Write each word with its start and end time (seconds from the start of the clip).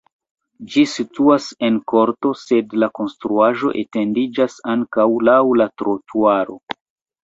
Ĝi 0.75 0.85
situas 0.93 1.49
en 1.67 1.77
korto, 1.93 2.33
sed 2.45 2.75
la 2.85 2.91
konstruaĵo 3.01 3.77
etendiĝas 3.85 4.61
ankaŭ 4.77 5.09
laŭ 5.31 5.41
la 5.63 5.73
trotuaro. 5.81 6.63